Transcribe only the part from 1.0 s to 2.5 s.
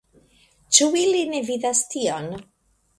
ili ne vidas tion.